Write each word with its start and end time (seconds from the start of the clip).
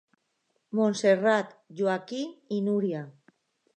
Montserrat, 0.79 1.53
Joaquim 1.81 2.33
i 2.57 2.63
Núria. 2.71 3.05